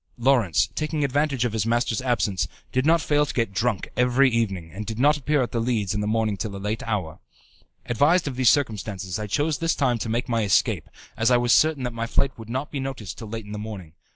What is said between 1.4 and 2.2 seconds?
of his masters'